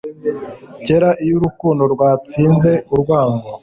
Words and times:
kera 0.85 1.09
iyo 1.23 1.33
urukundo 1.39 1.83
rwatsinze 1.93 2.71
urwango 2.93 3.45